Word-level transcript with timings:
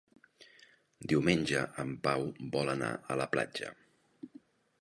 Diumenge 1.11 1.61
en 1.85 1.93
Pau 2.07 2.25
vol 2.57 2.73
anar 2.75 2.91
a 2.97 3.19
la 3.23 3.29
platja. 3.37 3.71